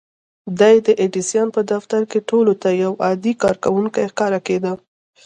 [0.59, 4.73] دی د ايډېسن په دفتر کې ټولو ته يو عادي کارکوونکی ښکارېده.